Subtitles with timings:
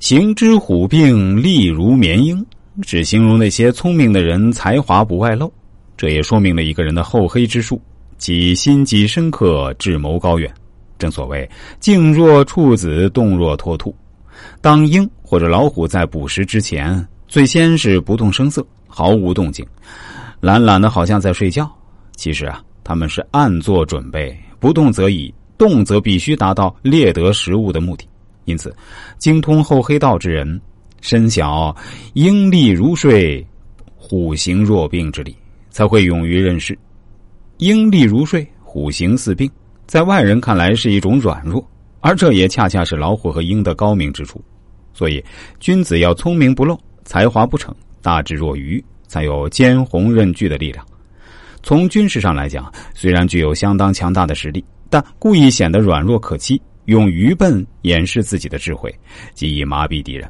[0.00, 2.44] 行之虎病，力如绵鹰，
[2.80, 5.52] 只形容那些聪明的人才华不外露。
[5.94, 7.78] 这也说明了一个人的厚黑之术，
[8.16, 10.50] 即心机深刻，智谋高远。
[10.98, 11.48] 正所谓
[11.80, 13.94] 静若处子，动若脱兔。
[14.62, 19.64] 当鹰或者老虎在捕食之前，最先是不动声色，毫无动静，
[20.40, 21.70] 懒懒的，好像在睡觉。
[22.16, 28.06] 其实啊，他们是暗做准备，不动则已，动则必须达到猎得食物的目的。
[28.50, 28.74] 因此，
[29.16, 30.60] 精通厚黑道之人，
[31.00, 31.74] 深晓
[32.14, 33.46] 鹰立如睡，
[33.94, 35.36] 虎行若病之理，
[35.70, 36.76] 才会勇于任事。
[37.58, 39.48] 鹰立如睡，虎行似病，
[39.86, 41.64] 在外人看来是一种软弱，
[42.00, 44.42] 而这也恰恰是老虎和鹰的高明之处。
[44.92, 45.24] 所以，
[45.60, 47.72] 君子要聪明不露，才华不逞，
[48.02, 50.84] 大智若愚，才有兼鸿任巨的力量。
[51.62, 56.60] 从军事上来讲，虽然具有相当强大的实力，但故意显得软弱可欺。
[56.90, 58.92] 用愚笨掩饰自己的智慧，
[59.32, 60.28] 即以麻痹敌人，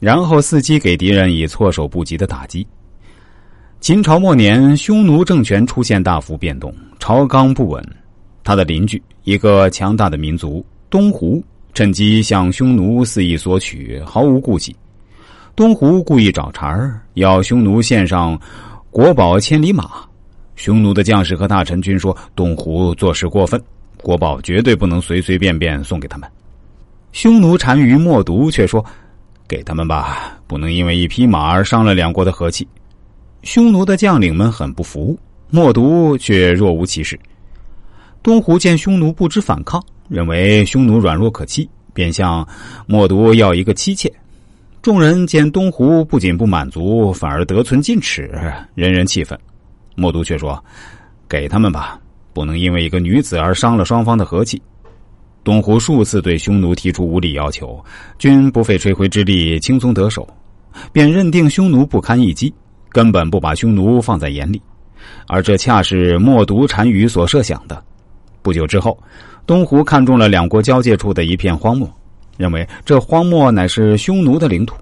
[0.00, 2.66] 然后伺机给敌人以措手不及的打击。
[3.78, 7.80] 秦朝末年，匈奴政权出现大幅变动，朝纲不稳。
[8.42, 11.40] 他的邻居，一个强大的民族东胡，
[11.74, 14.74] 趁机向匈奴肆意索取，毫无顾忌。
[15.54, 18.36] 东胡故意找茬儿，要匈奴献上
[18.90, 19.88] 国宝千里马。
[20.56, 23.62] 匈奴的将士和大臣均说东胡做事过分。
[24.02, 26.28] 国宝绝对不能随随便便送给他们。
[27.12, 28.84] 匈奴单于默毒却说
[29.48, 32.66] ：“给他们吧，不能因为一匹马而伤了两国的和气。”
[33.42, 35.18] 匈奴的将领们很不服，
[35.50, 37.18] 默毒却若无其事。
[38.22, 42.46] 东胡见匈奴不知反抗，认为匈奴软弱可欺，便向
[42.86, 44.12] 默毒要一个妻妾。
[44.82, 48.30] 众人见东胡不仅不满足，反而得寸进尺，
[48.74, 49.38] 人人气愤。
[49.96, 50.62] 默毒却说
[51.28, 51.98] ：“给他们吧。”
[52.32, 54.60] 不能因为一个女子而伤了双方的和气。
[55.42, 57.82] 东胡数次对匈奴提出无理要求，
[58.18, 60.28] 均不费吹灰之力轻松得手，
[60.92, 62.52] 便认定匈奴不堪一击，
[62.90, 64.60] 根本不把匈奴放在眼里。
[65.26, 67.82] 而这恰是默毒单于所设想的。
[68.42, 68.98] 不久之后，
[69.46, 71.90] 东胡看中了两国交界处的一片荒漠，
[72.36, 74.76] 认为这荒漠乃是匈奴的领土。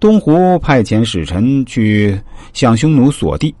[0.00, 2.18] 东胡派遣使臣去
[2.52, 3.54] 向匈奴索地。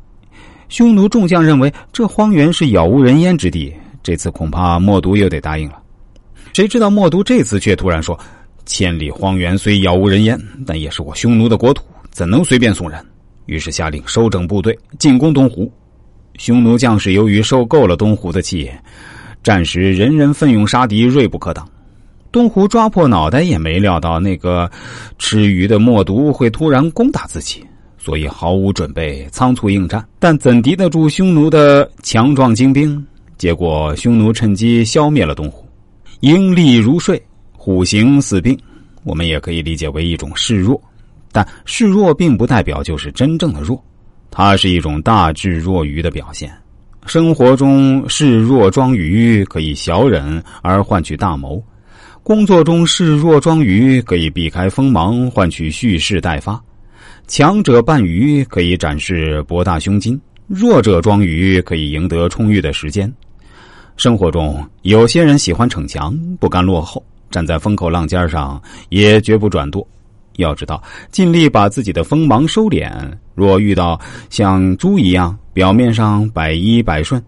[0.74, 5.80] 匈奴众将认为这荒原是杳无人烟之地，这次恐怕默毒又得答应了。
[6.52, 8.18] 谁知道默毒这次却突然说
[8.66, 10.36] ：“千里荒原虽杳无人烟，
[10.66, 12.98] 但也是我匈奴的国土，怎能随便送人？”
[13.46, 15.72] 于是下令收整部队，进攻东湖。
[16.38, 18.68] 匈奴将士由于受够了东湖的气，
[19.44, 21.64] 战时人人奋勇杀敌，锐不可挡。
[22.32, 24.68] 东湖抓破脑袋也没料到那个
[25.20, 27.64] 吃鱼的默毒会突然攻打自己。
[28.04, 33.02] 所以毫无准备，仓促应战，但怎敌得住匈奴的强壮精兵？
[33.38, 35.66] 结果匈奴趁机消灭了东湖。
[36.20, 37.18] 鹰立如睡，
[37.50, 38.58] 虎行似病。
[39.04, 40.78] 我们也可以理解为一种示弱，
[41.32, 43.82] 但示弱并不代表就是真正的弱，
[44.30, 46.52] 它是一种大智若愚的表现。
[47.06, 51.64] 生活中示弱装愚可以小忍而换取大谋，
[52.22, 56.62] 工作中示弱装愚可以避开锋芒，换取蓄势待发。
[57.26, 63.10] 强者扮愚可以展示博大胸襟，弱者装愚可以赢得充裕的时间。
[63.96, 69.86] 生活中，有些人喜欢逞强，不甘落后，站在风口浪尖上也绝不转舵。
[70.36, 72.92] 要知道，尽力把自己的锋芒收敛。
[73.34, 73.98] 若遇到
[74.28, 77.22] 像猪一样，表面上百依百顺，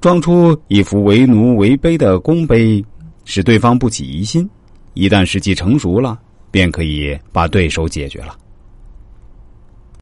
[0.00, 2.84] 装出一副为奴为卑的恭卑，
[3.24, 4.48] 使对方不起疑心，
[4.92, 6.18] 一旦时机成熟了，
[6.50, 8.36] 便可以把对手解决了。